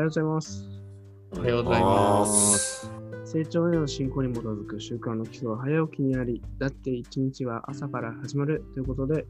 [0.00, 0.68] ようございます。
[1.32, 2.90] おはようございます。
[3.24, 9.26] 成長への進行に基づく習慣の基礎は早起きにあり、だって一日は朝から始まるということで、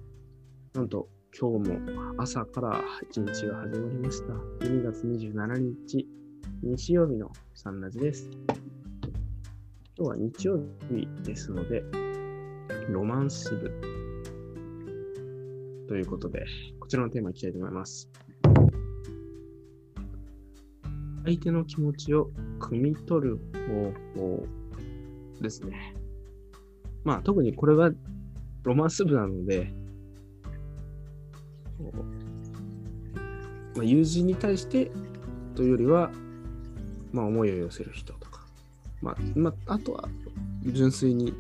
[0.75, 1.09] なんと
[1.39, 1.79] 今日も
[2.19, 2.81] 朝から
[3.11, 4.33] 一日が始まりました。
[4.65, 6.09] 12月27日、
[6.63, 8.31] 日曜日のサンラジです。
[9.99, 10.61] 今日は日曜
[10.91, 11.83] 日ですので、
[12.89, 13.71] ロマンス部
[15.89, 16.47] ということで、
[16.79, 18.09] こちらのテーマいきたいと思います。
[21.25, 23.41] 相手の気持ちを汲み取る
[24.17, 24.47] 方法
[25.41, 25.95] ですね。
[27.05, 27.91] まあ特にこれが
[28.63, 29.73] ロマンス部なので、
[33.75, 34.91] まあ、友人に対して
[35.55, 36.11] というよりは、
[37.13, 38.47] まあ思いを寄せる人とか、
[39.01, 40.09] まあ、まあ、あとは
[40.65, 41.35] 純粋に、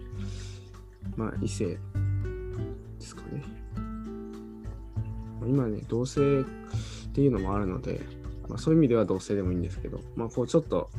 [1.16, 1.78] まあ異性で
[3.00, 3.42] すかね。
[5.40, 6.44] まあ今ね、同性っ
[7.12, 8.00] ていうのもあるので、
[8.50, 10.90] まあ、そういう意味では同性でもいいんですけど、まあ、こうちょっと、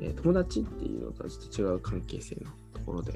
[0.00, 3.12] えー友達っていうのとはちょっと違う関係性のところで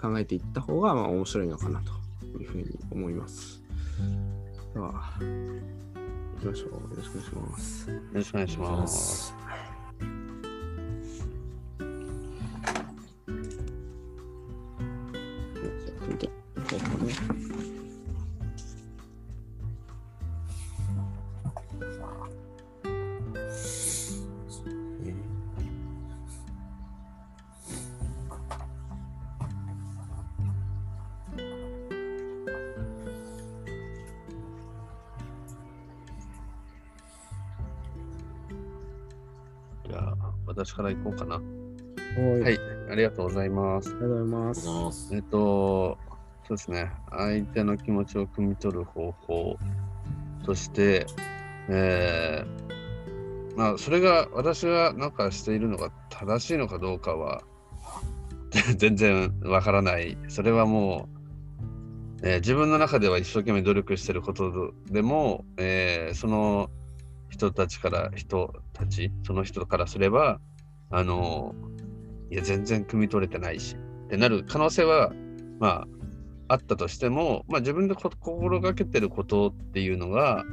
[0.00, 3.62] 考えていった方がまあ面白いのかなというふうに思います。
[4.74, 6.70] では、行きましょう。
[6.70, 7.90] よろしくお願いします。
[7.90, 9.43] よろしくお願いします。
[40.46, 41.36] 私から行こうかな。
[41.36, 41.42] は
[42.38, 42.40] い。
[42.40, 43.90] はい、ありがとうございます。
[43.90, 45.14] ありがとうございます。
[45.14, 45.98] えっと、
[46.46, 49.58] そうですね、相手の気持ちを汲み取る方法
[50.44, 51.06] として、
[51.68, 57.42] えー、まあ、それが私がなんかしているのが正しいのかどうかは
[58.76, 60.18] 全然わからない。
[60.28, 61.08] それはも
[62.22, 66.70] う、えー自分の中では一生懸命努力してることでも、えーその
[67.30, 70.40] 人たちから、人たち、その人からすれば、
[70.90, 71.54] あの、
[72.30, 73.76] いや、全然汲み取れてないし、
[74.06, 75.12] ってなる可能性は、
[75.58, 75.86] ま
[76.48, 80.44] あ、あったとしても、まあ、自分でこ心がけてることっていうのが、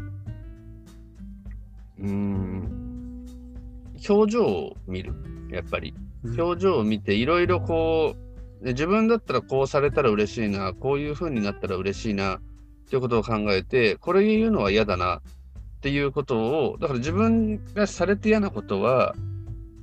[1.99, 3.25] うーん、
[4.09, 5.13] 表情を見る、
[5.51, 5.93] やっぱり。
[6.37, 8.15] 表情を見て、いろいろこ
[8.61, 12.39] う、ね自分だったらこうされたら嬉しいな、こういう風になったら嬉しいな、っ
[12.89, 15.21] ていうことを考えて、これ言うのは嫌だな、
[15.81, 19.15] っていうことを、だから自分がされて嫌なことは、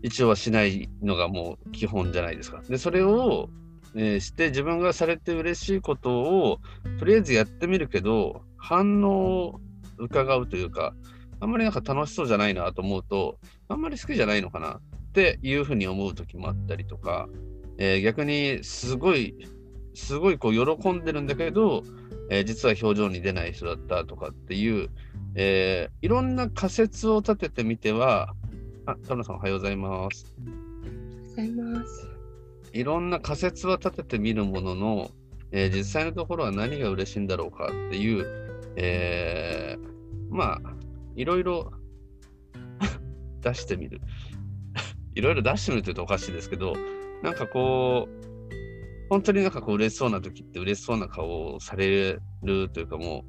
[0.02, 2.62] 一応はしないのがもう基本じゃないですか。
[2.68, 3.50] で、それを、
[3.96, 6.60] えーして自分がされて嬉しいことを
[7.00, 9.60] とりあえずやってみるけど反応を
[9.96, 10.94] 伺うというか
[11.40, 17.28] あんまりなんか楽しそうじゃないなと思うとあんまり好きじゃないのかなっていうふうに思う時もあったりとか、
[17.78, 19.34] えー逆にすごい
[19.98, 21.82] すごいこう喜んでるんだけど、
[22.30, 24.90] えー実は表情に出ない人だったとかっていう、
[25.34, 28.34] えーいろんな仮説を立ててみては
[28.86, 30.34] あ田村さんおはようございます。
[31.30, 32.08] ございます。
[32.72, 35.10] いろんな仮説は立ててみるものの、
[35.50, 38.24] えー実際のところは何が嬉しいんだろうかっていう、
[38.76, 40.74] えーまあ、
[41.16, 41.72] いろいろ
[43.40, 44.00] 出してみる。
[45.14, 46.76] いろいろ出してみるというとおかしいですけど、
[47.24, 48.27] なんかこう、
[49.08, 53.24] 本当になんかこう嬉しそうな時って嬉しそうな顔をされるというかも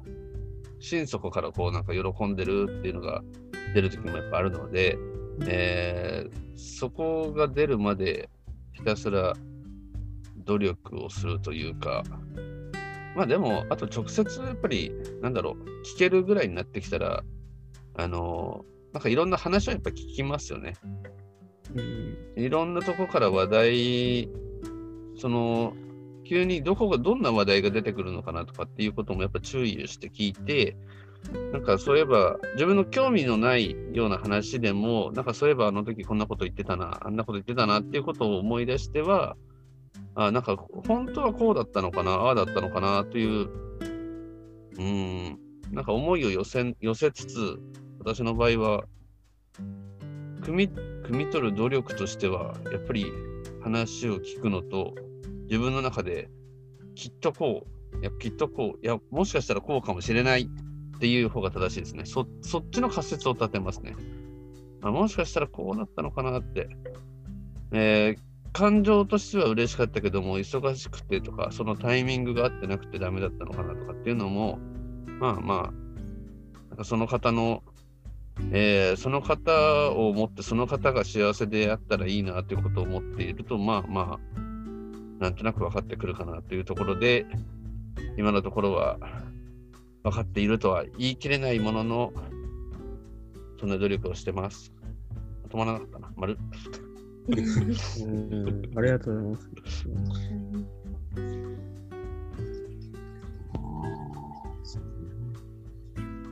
[0.78, 3.22] う、心底からこうなんか喜んでるっていうのが
[3.74, 4.98] 出る時もやっぱあるので、
[5.46, 8.28] えーそこが出るまで
[8.72, 9.34] ひたすら
[10.44, 12.02] 努力をするというか、
[13.16, 14.92] まあでも、あと直接やっぱり、
[15.22, 15.54] なんだろう、
[15.96, 17.22] 聞けるぐらいになってきたら、
[17.96, 20.74] あの、なんかいろんな話はやっぱ聞きますよね。
[21.74, 24.28] うんいろんなとこから話題、
[25.20, 25.74] その、
[26.24, 30.76] 急にどこが、どんな話題が出てくるのかなとかっていうこともやっぱ注意をして聞いて、
[31.52, 39.36] なんかそういえば、自分の興味のないような話でも、なんかそういえばあの時こんなこと言ってたな、あんなこと言ってたなっていうことを思い出しては、
[40.14, 43.48] あなんか本当はこうだったのかな、ああだったのかなという、
[44.78, 45.38] うん、
[45.72, 47.58] なんか思いを寄せ寄せつつ、
[47.98, 48.84] 私の場合は、
[50.42, 53.04] 汲み汲み取る努力としては、やっぱり
[53.62, 54.94] 話を聞くのと、
[55.50, 56.30] 自分の中で
[56.94, 62.04] きっとこう、いやきっとこう、いや、もしかしたらこうかもしれないっていう方が正しいですね。
[62.04, 62.26] そっ
[62.70, 63.96] ちの仮説を立てますね。
[64.82, 66.68] あもしかしたらこうなったのかなって。
[67.72, 74.58] えー感情としては嬉しかったけども、忙しくてとか、そのタイミングが合ってなくてダメだったのかなとかっていうのも、
[75.20, 77.62] まあまあ、なんかその方の
[78.50, 84.39] えーその方を持って、その方が幸せであったらいいなということを思っていると、まあまあ、
[85.20, 87.26] なんとなく分かってくるかなというところで、
[88.16, 88.98] 今のところは
[90.02, 92.12] 分かっているとは言い切れないものの、
[93.60, 94.72] そんな努力をしてます。
[95.50, 96.12] 止まらなかったな。
[96.16, 96.38] 丸。
[97.28, 97.36] うん
[98.76, 99.86] ありがとうございます。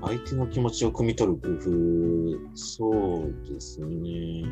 [0.01, 4.45] 相手の気持ちを汲み取る工夫、そうですね。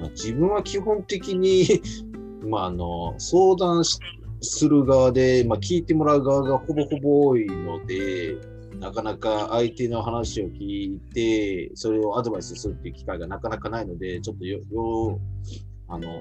[0.00, 1.80] まあ、自分は基本的に、
[2.46, 4.00] まあ、あの、相談す
[4.68, 8.36] る側で、まあ、聞いてもらう側がほぼほぼ多いので、
[8.78, 15.20] なかなか相手の話を聞いて、それをアドバイスするっていう機会がなかなかないので、ちょっとよ、よ
[15.88, 16.20] あの、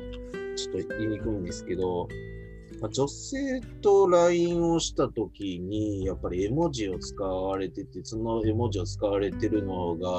[0.56, 2.08] ちょっと言いにくいんですけど、
[2.82, 10.10] まあ、女性と LINE をしたときに、やっぱり絵文字を使われてて、その絵文字を使われてるのが、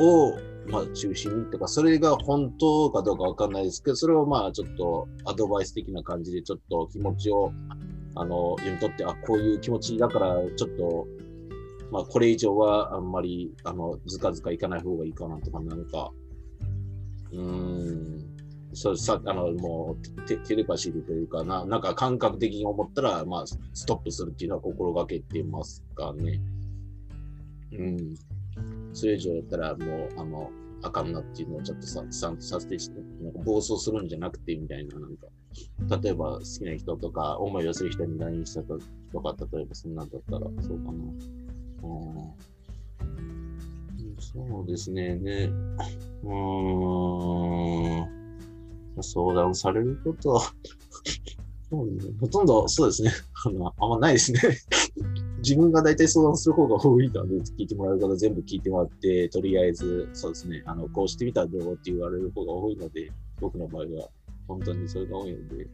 [0.00, 0.36] を、
[0.68, 7.52] まあ、中心にとか、それが本当かどうかわかんないですけど、それをまあ、ちょっとアドバイス的な感じで、ちょっと気持ちを、
[8.14, 11.06] あの、読み取って、あ、こういう気持ちだから、ちょっと、
[11.90, 16.10] まあ、これ以上はあんまり、あの、ずかずかいかない方がいいかなとか、なんか、
[17.32, 18.34] うーん、
[18.74, 26.40] そうさあのもうテテレパシーというかな、なんか感覚的に思ったら、まあ、ストップするっていうのは心がけてますかね。
[27.72, 28.14] うん。
[28.94, 30.50] それ以上やったら、もう、あの、
[30.82, 35.26] あかんなっていうのをちょっとさ、さんとさせてして、なんか暴走するんじゃなくてみたいな、なんか、
[36.02, 38.78] 例えば好きな人とか、思いをする人に LINE したと
[39.12, 40.92] とか、例えばそんなんだったら、そうかな。
[40.92, 42.34] うん、
[44.18, 45.16] そうですね。
[45.16, 45.50] ね。
[46.22, 48.14] うーん。
[49.02, 50.40] 相談されることは、
[52.20, 53.10] ほとんどそうですね。
[53.46, 54.40] あのあんまないですね。
[55.44, 61.74] 自分が大体相談する方が多いので、聞いてもらう方全部聞いてもらって、とりあえず、そうですね、あのこうしてみたらどう？
[61.74, 64.08] って言われる方が多いので、僕の場合は
[64.48, 65.66] 本当にそれが多いので、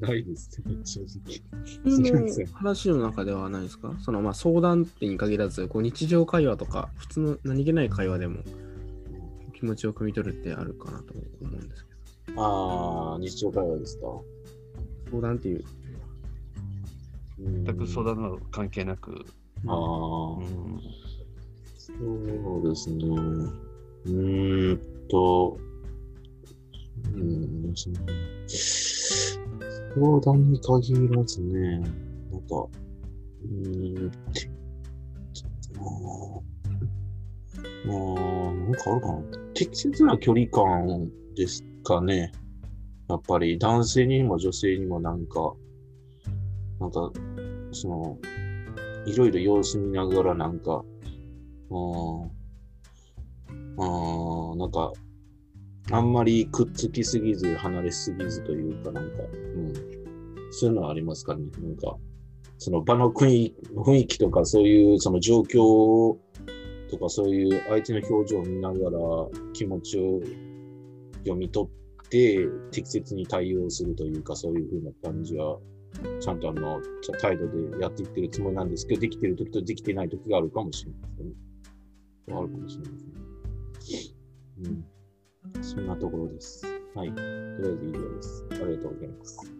[0.00, 2.46] ないですね、正直。
[2.52, 3.92] 話の中ではないですか？
[4.00, 8.38] そのまあ相談ってに限らず、こう日常会話とか、普通の何気ない会話でも
[9.54, 11.90] 気持ちを汲み取るってあるかなと思うんですけ
[12.36, 14.02] ああ、日常会話ですか？
[14.02, 14.24] ど、
[15.10, 15.79] 相談っていう、うん
[17.42, 19.24] 全く相談の関係なく。
[19.66, 20.80] ああ、うん
[21.76, 23.06] そうですね。
[23.06, 25.58] うーんと、
[27.14, 27.98] うん、相
[30.20, 31.90] 談に限らずね、なん
[32.42, 34.12] か、うーん、
[37.86, 39.22] あーなんかあるかな。
[39.54, 42.32] 適切な距離感ですかね。
[43.08, 45.52] やっぱり男性にも女性にもなんか、
[46.78, 47.10] なんか、
[47.72, 48.18] その、
[49.06, 50.84] いろいろ様子見ながらなんか、
[51.70, 52.26] うん、う
[54.54, 54.92] ん、なんか、
[55.92, 59.26] あんまりくっつきすぎず、離れすぎずというか、なんか、う
[59.60, 59.72] ん、
[60.50, 61.46] そういうのはありますかね。
[61.60, 61.96] なんか、
[62.58, 66.18] その場の雰囲雰囲気とか、そういうその状況
[66.90, 68.98] とか、そういう相手の表情を見ながら
[69.54, 70.20] 気持ちを
[71.20, 71.70] 読み取っ
[72.08, 75.58] て、適切に対応するというか、そういうふうな感じは、
[76.20, 76.80] ちゃんとあの、
[77.20, 81.32] 態度でやっていってるつもりなんですけど、できてる時とできてない時があるかもしれないですね。
[82.28, 84.14] あるかもしれないですね。
[84.64, 85.62] うん。
[85.62, 86.64] そんなところです。
[86.94, 87.08] はい。
[87.12, 88.44] とりあえず以上です。
[88.50, 89.52] ありがとうございます。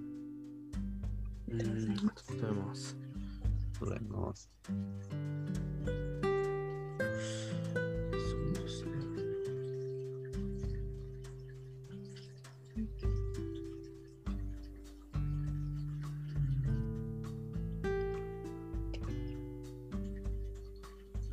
[1.51, 2.97] うん、ありがとうございます。
[3.81, 4.51] ございます。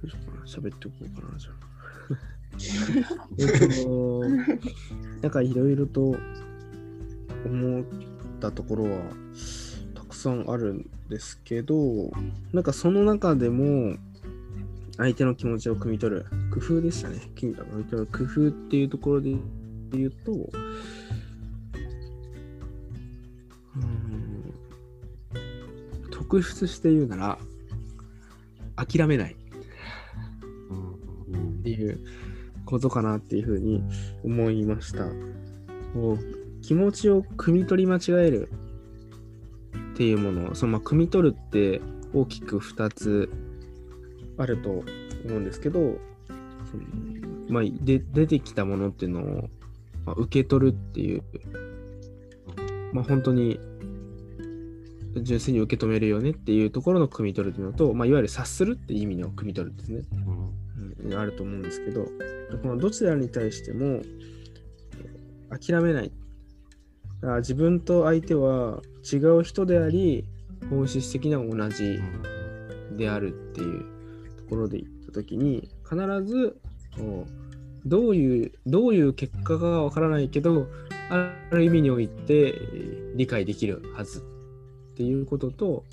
[0.09, 1.55] しようかな喋っておこうかな、じゃあ。
[3.37, 4.23] えっと、
[5.21, 6.15] なんかいろいろと
[7.45, 7.83] 思っ
[8.39, 9.01] たところは
[9.93, 12.11] たくさんあるんですけど、
[12.53, 13.95] なんかその中でも
[14.97, 17.19] 相手の気持ちを汲み取る工夫でしたね。
[17.35, 19.35] 汲み取る工夫っていうところで
[19.91, 20.51] 言うと、うん
[26.09, 27.37] 特筆して言うなら、
[28.75, 29.35] 諦めない
[31.73, 31.99] っていう
[32.65, 33.83] ことかなっていうふうに
[34.23, 35.05] 思いました。
[35.93, 38.49] こう気持ちを汲み取り間違える
[39.93, 41.81] っていうもの、そのまあ汲み取るって
[42.13, 43.29] 大きく2つ
[44.37, 44.83] あると思
[45.25, 45.97] うんですけど、
[47.49, 49.49] まあ、で出てきたものっていうのを、
[50.05, 51.23] まあ、受け取るっていう、
[52.93, 53.59] まあ、本当に
[55.23, 60.01] 純粋に受け止めるよねっていうところの汲み取るっていうのと、まあ、いわゆる察するっていう意味の汲み取るですね。
[61.15, 62.05] あると思うんですけど、
[62.61, 64.01] このどちらに対しても
[65.49, 66.11] 諦めない。
[67.39, 70.25] 自分と相手は違う人であり、
[70.69, 71.99] 本質的には同じ
[72.95, 73.85] であるっていう
[74.37, 76.57] ところで言ったときに、必ず
[77.85, 80.67] どういう、どういう結果がわからないけど、
[81.09, 82.53] ある意味において
[83.15, 85.85] 理解できるはずっていうことと、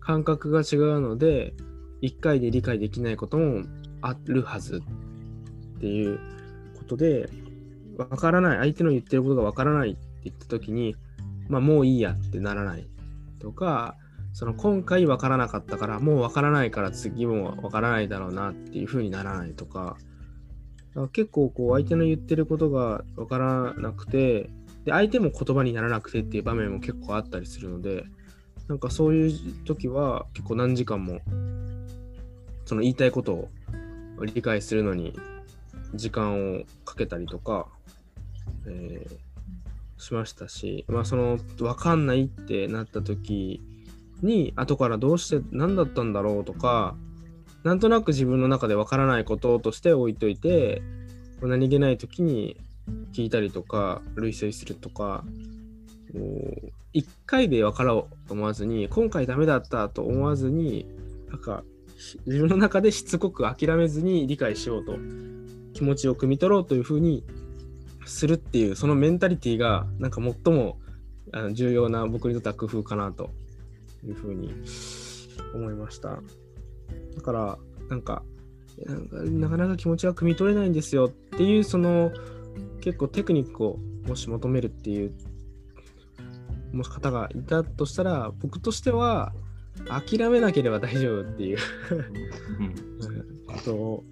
[0.00, 1.54] 感覚が違うので、
[2.00, 3.62] 一回で理解できないことも
[4.02, 4.82] あるはず
[5.76, 6.18] っていう
[6.78, 7.28] ことで、
[7.96, 10.96] わからない、相手の言ってることがわからないって言ったときに、
[11.48, 12.86] まあもういいやってならない
[13.38, 13.96] とか、
[14.32, 19.96] その今回わからなかったから、もうわからないから次もわからないだろうなっていうふうにならないとか、
[20.94, 24.50] か結構こう相手の言ってることがわからなくて、
[24.84, 28.04] で相手も言葉にならなくてっていう場面も結構あったりするので、
[28.68, 31.20] なんかそういう時は結構何時間も
[32.64, 33.48] その言いたいことを
[34.20, 35.14] 理解するのに
[35.94, 37.66] 時間をかけたりとか、
[38.66, 39.32] えー
[40.02, 43.62] しましたし、まあその分かんないってなった時
[44.20, 46.96] に後からどうして何だったんだろうとか
[47.62, 50.82] なんとなく自分の中で分からないこととして置いといて
[51.40, 52.56] 何気ない時に
[53.12, 55.24] 聞いたりとか類推するとか
[56.12, 60.86] 1回で分からおうと思わずに今回ダメだったと思わずに
[61.28, 61.62] なんか
[62.26, 64.96] 自分の中でしつこく諦めずに理解しようと
[65.72, 67.24] 気持ちを汲み取ろうというふうに
[68.04, 70.78] するっていうそのメンタリティーがなんか最も
[71.32, 73.30] あの重要な僕にとっては工夫かなと
[74.04, 74.52] いうふうに
[75.54, 76.20] 思いました。
[77.14, 78.22] だからなんか
[78.84, 82.10] なんかなかなか気持ちが汲み取れないんですよっていうその
[82.80, 85.14] 結構テクニックをもし求めるっていう
[86.72, 89.32] もし方がいたとしたら僕としては
[89.88, 91.58] 諦めなければ大丈夫っていう
[93.46, 94.04] ことを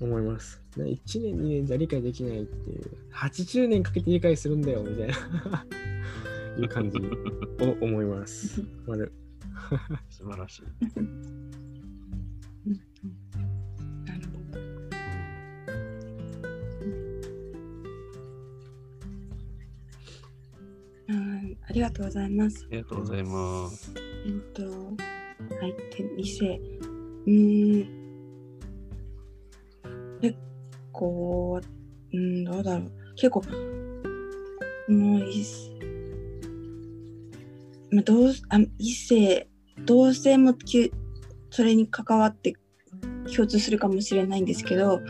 [0.00, 0.62] 思います。
[0.76, 5.66] ね1年、2年じゃ理解できないっていう、80年かけて理解するんだよみたいな
[6.58, 8.62] いう感じを思います。
[8.86, 9.12] 丸
[10.08, 10.62] 素晴らしい。
[21.68, 22.66] ありがとうございます。
[22.70, 24.07] ありがとうございます。
[24.28, 24.62] えっと、
[25.58, 26.60] 相手、異性。
[27.26, 27.88] うん。
[30.20, 30.36] 結
[30.92, 31.58] 構、
[32.12, 32.90] うん、どうだろう。
[33.16, 33.42] 結構、
[34.88, 35.70] もう異性、
[37.90, 39.48] まあ、どうあ異性、
[39.86, 40.90] 同性もきゅ
[41.50, 42.52] それに関わって
[43.34, 45.00] 共通するかもしれないんですけど、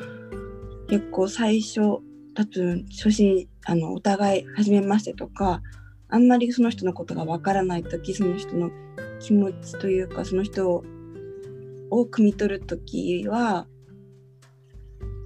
[0.88, 5.60] 結構最初、多分初心、あの、お互い初めましてとか、
[6.08, 8.70] あんまりその人のことがわからない時その人の
[9.20, 10.84] 気持ちというかその人を
[11.90, 13.66] を汲み取る時は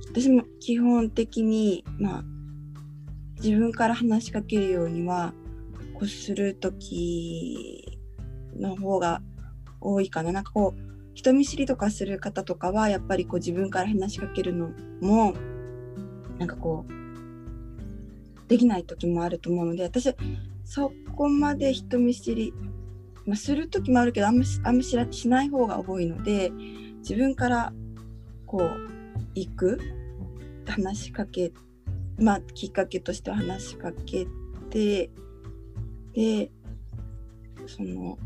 [0.09, 2.25] 私も基本的にまあ
[3.43, 5.35] 自分から話しかけるようには
[5.95, 7.99] こうする時
[8.57, 9.21] の方が
[9.81, 10.31] 多いかな。
[10.31, 14.71] なんかこう人見知りとかする方とかはやっぱりこう自分から話しかけるの
[15.01, 15.35] も
[16.39, 20.15] なんかこうできない時もあると思うので私
[20.65, 22.53] そこまで人見知り、
[23.27, 26.51] まあ、する時もあるけどあんましあんましらしない方が多いので
[26.99, 27.73] 自分から
[28.47, 28.91] こう
[29.35, 29.79] 行く？
[30.67, 31.53] 話しかけ
[32.19, 34.27] まあきっかけとして話しかけ
[34.71, 35.11] て
[36.13, 36.51] で
[37.67, 38.19] その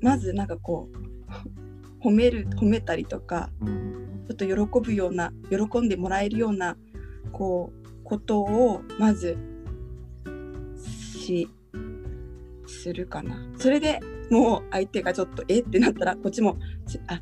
[0.00, 0.88] まずなんかこ
[2.00, 3.50] う 褒める褒めたりとか
[4.28, 6.76] ちょっと喜ぶような喜んでもらえるような
[7.32, 9.36] こうことをまず
[10.76, 11.48] し
[12.70, 14.00] するかなそれで
[14.30, 15.60] もう相手がちょっとえ？
[15.60, 16.56] ってなったらこっちも
[17.08, 17.20] あ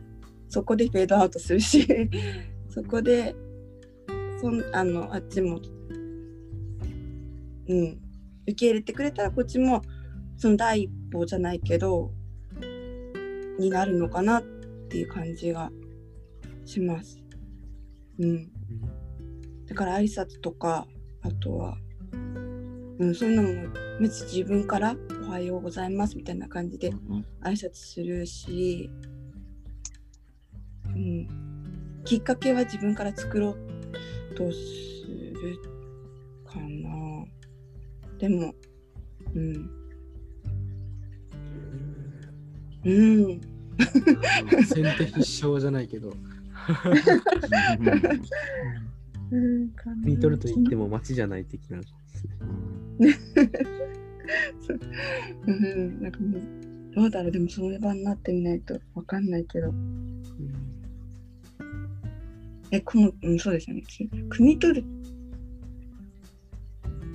[0.49, 1.87] そこでフェードアウトするし
[2.69, 3.35] そこで
[4.41, 5.61] そんあのあっちも
[7.69, 7.99] うん
[8.47, 9.83] 受け入れてくれたらこっちも
[10.37, 12.13] その第一歩じゃないけど
[13.59, 14.43] になるのかなっ
[14.89, 15.71] ていう感じが
[16.65, 17.19] します。
[18.19, 18.51] うん。
[19.67, 20.87] だから挨拶とか、
[21.23, 21.77] あとは、
[22.99, 24.95] うん、そういうのも別に自分から
[25.29, 26.91] おはようございますみたいな感じで
[27.43, 28.89] 挨拶するし、
[30.87, 31.29] うん。
[32.07, 34.59] きっかけは自分から作ろうとす
[35.07, 35.59] る
[36.47, 37.27] かな。
[38.19, 38.55] でも、
[39.35, 39.71] うん。
[42.87, 43.41] うん。
[44.65, 46.15] 先手必勝じゃないけど、
[50.03, 51.81] 見取ると言っても街じゃない的な。
[55.47, 56.43] うん、なんかもう、
[56.95, 59.73] どうだろう、でもその場になってみないとわかんないけど。
[62.71, 63.83] え、この、うん、そうですよね。
[63.83, 64.85] き汲み取る。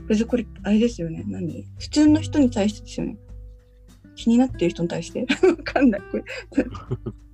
[0.07, 1.23] 別にこれ、あれですよね。
[1.27, 1.65] 何？
[1.79, 3.17] 普通の人に対してですよね。
[4.15, 5.21] 気になってる人に対して？
[5.45, 6.01] わかんない。
[6.11, 6.23] これ。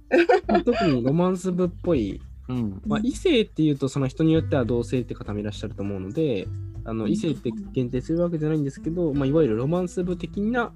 [0.63, 2.19] 特にロマンス部っぽい、
[2.49, 2.81] うん。
[2.85, 6.47] まあ、異性っていうとその人によっては同性って方もいらっしゃると思うので
[6.89, 10.73] あの異性って限定するわけじゃないんですけど、まあ、いわゆるロマンス部的な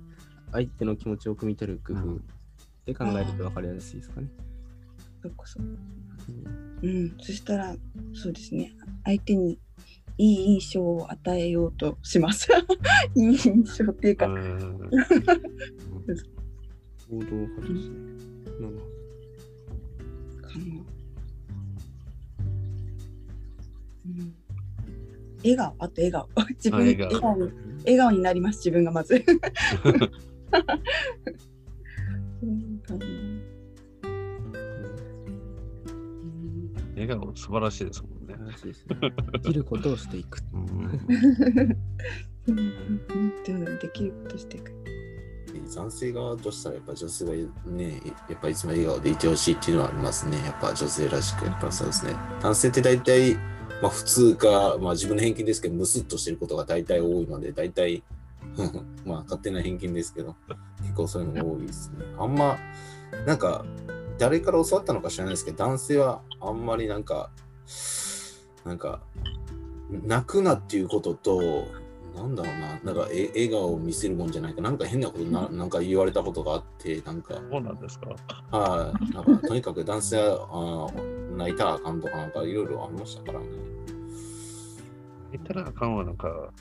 [0.52, 2.20] 相手の気持ちを汲み取る工夫
[2.86, 4.28] で考えると分かりやすいですかね。
[5.24, 7.16] そっかそうん。
[7.20, 7.76] そしたら、
[8.14, 8.74] そうですね。
[9.04, 9.58] 相手に
[10.20, 12.48] いい印象を与えようとします。
[13.16, 14.62] いい印象っていうか、うん
[17.10, 17.98] 行動派ですね。
[18.60, 18.86] なるほ
[20.42, 20.66] どかな
[24.06, 24.43] うん
[25.44, 26.28] 笑顔、あと笑顔。
[26.56, 27.08] 自分あ笑顔。
[27.08, 27.36] 笑顔。
[27.38, 29.24] に笑顔になります、自分がまず。
[36.96, 38.36] 笑顔素晴らしいですもんね。
[38.64, 38.98] ですね。
[39.34, 40.40] できることをしていく。
[40.54, 40.68] うん。
[42.48, 43.80] うん。
[43.80, 44.72] できることしていく。
[45.76, 47.32] 男性側としたらやっぱ女性が
[47.72, 50.38] ね、やっぱいつも笑顔でいてほしいっていうのはありますね。
[50.46, 52.14] やっぱ女性らしく、やっぱそうですね。
[52.42, 53.38] 男性って大体、
[53.84, 58.02] まあ普通か、まあ自分の偏見ですけど、ムスッとしてることが大体多いので、大体、
[59.06, 60.38] まあ勝手な偏見ですけど、
[60.82, 62.06] 結構そういうのが多いですね。
[62.18, 62.58] あんま、
[63.28, 63.66] なんか、
[64.18, 67.30] 誰から教わったのか知らないですけど、男性はあんまりなんか、
[68.64, 69.02] なんか、
[69.92, 71.68] 泣くなっていうことと、
[72.16, 78.16] なんだろうな、なんかえ笑顔を見せるもんじゃないか、なんか変なことななんか言われたことがあって、なんか、そうなんですか。
[78.58, 83.73] はい、なんかとにかく男性はあー泣いたらあかんとか、なんかいろいろありましたからね。
[85.34, 86.52] 言ったらあかんはなんか、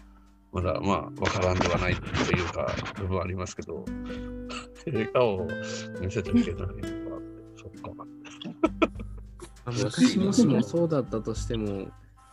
[0.53, 3.85] まだまあ、わからんではないというか、部分はありますけど、
[4.87, 5.49] 笑顔を
[6.01, 7.23] 見せちゃいけないのか
[7.57, 7.91] そっか。
[7.95, 8.05] ま
[9.65, 11.89] あ昔もしもそうだったとしても、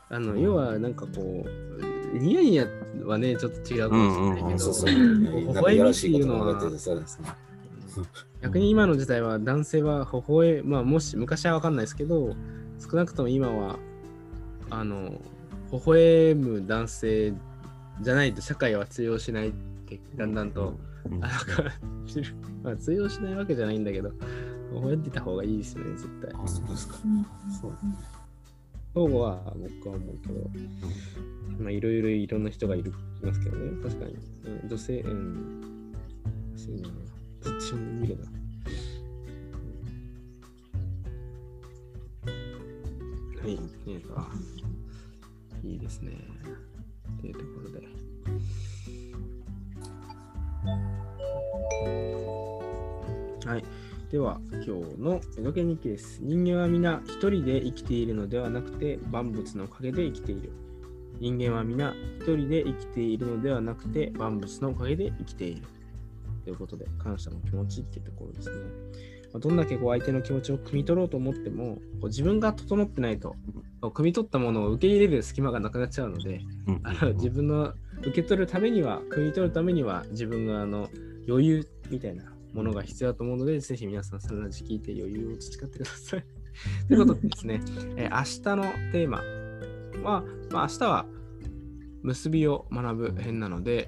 [0.09, 2.67] あの要はなんかこう、ニヤニヤ
[3.05, 6.59] はね、ちょっと違うかもしれないけど、うんうんそうそう、微笑みっていいうのは。
[8.41, 12.35] 逆に今の時代は男性は微笑まあもし昔は分かんないですけど
[12.79, 13.77] 少なくとも今は
[14.69, 15.19] あの
[15.71, 17.33] 微笑む男性
[18.01, 19.49] じゃないと社会は通用しない。
[19.49, 21.23] ってだんだんと、うん。
[21.23, 21.29] あ
[22.63, 24.09] まあ通用しないわけじゃないんだけど。
[24.71, 26.31] 微笑んでた方がいいですね絶対。
[26.33, 26.95] あ、そうですか。
[27.61, 27.73] そう。
[28.93, 29.41] そうは
[29.81, 30.49] 僕は思うけど。
[31.59, 33.71] まあいろいろいろんな人がいるいますけどね。
[33.83, 35.93] 確かに、うん、女性うん。
[36.55, 36.89] そうな
[37.43, 38.25] どっちも見るな。
[43.41, 44.29] はい、えーと、あ
[45.63, 46.11] いいですね。
[47.19, 47.87] というところで。
[53.45, 53.63] はい。
[54.11, 54.69] では、今日
[54.99, 56.19] の江戸家日記です。
[56.21, 60.51] 人間は皆一人で生きているのではなくて、万物のおかげで生きている。
[61.19, 65.61] 人間は皆一人で生きているのではなくて、万物のおかげで生きている。
[66.43, 68.55] ということで、感謝の気持ちっていうところですね。
[69.33, 73.35] まどんだけこう相手の気持ちを汲み取ろうと思っても、こう自分が整ってないと、
[73.81, 80.89] こう汲み取ったものを受け入れる隙間がなくなっちゃうので、うんあの自分の受け取るためには、汲み取るためには、自分があの
[81.27, 86.25] 余裕みたいなものが必要だと思うので、ぜひ皆さん、サラダジ聞いて余裕を培ってください。
[86.87, 87.61] ということでですね、
[87.95, 89.17] えー明日のテーマ
[90.03, 91.05] は、まあ、明日は
[92.03, 93.87] 結びを学ぶ編なので、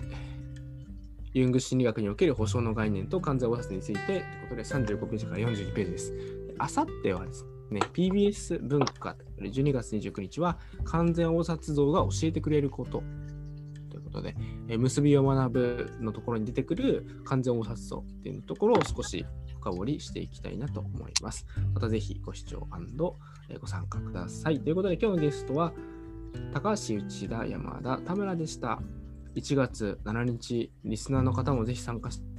[1.33, 6.13] ユング心理学における保証の概念と完全応殺についてということで35ページから42ページです。
[6.57, 13.03] あさってはですね、ね PBS 文化12月29日は完全応殺像が教えてくれること
[13.89, 14.35] ということで、
[14.69, 19.25] え結びを学ぶのところに出てくる完全応殺像っていうところを少し
[19.59, 21.45] 深掘りしていきたいなと思います。
[21.73, 22.67] またぜひご視聴
[23.59, 24.59] ご参加ください。
[24.59, 25.73] ということで今日のゲストは
[26.53, 28.79] 高橋内田山田田村でした。
[29.35, 32.30] 1月7日、リスナーの方もぜひ参加して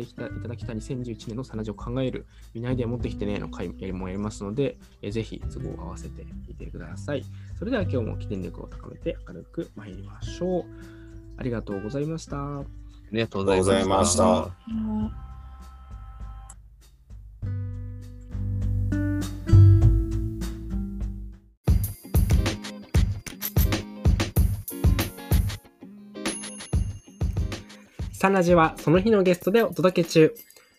[0.00, 0.06] い
[0.42, 7.24] ただきたい2021年のサナジを考える、見ないで持ってきてねの回もやりますので、えーぜひ都合を合わせてみてください。
[7.58, 10.64] それでは今日も起点力を高めて明るく参りましょう。
[11.38, 12.60] ありがとうございました。
[12.60, 12.64] あ
[13.12, 15.25] りがとうございました。
[28.16, 30.34] ありがとうございましたサナジはその日のゲストでお届け中。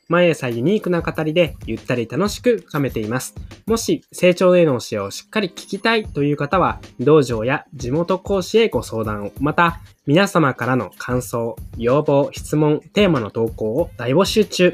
[0.09, 3.35] 毎朝ユニークな語りでゆったり楽しく深めています。
[3.65, 14.73] もし成長への教えをしっかり聞きたいという方は、道場や地元講師へご相談を、また皆様からの感想、要望、質問、テーマの投稿を大募集中。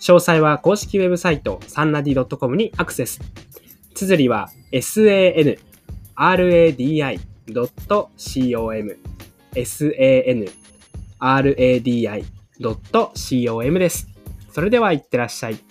[0.00, 3.20] 詳細は公式ウェブサイトサンラディ .com にアクセス。
[3.94, 5.56] 綴りは sanradi.com
[9.54, 10.63] sanradi.com
[13.78, 14.08] です。
[14.52, 15.63] それではいってらっしゃい。